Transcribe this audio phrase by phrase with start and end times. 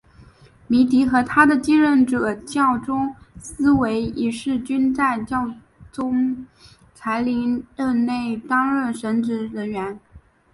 [0.65, 5.53] 米迪和他的继任人教宗思维一世均在教
[5.91, 6.47] 宗
[6.95, 9.99] 才林任内担任神职人员。